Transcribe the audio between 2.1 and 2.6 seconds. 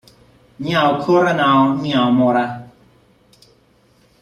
morra.